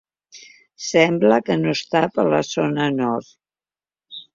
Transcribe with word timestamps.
Sembla 0.85 1.39
que 1.51 1.59
no 1.61 1.75
està 1.75 2.03
per 2.19 2.29
la 2.33 2.43
zona 2.51 2.93
nord. 3.01 3.35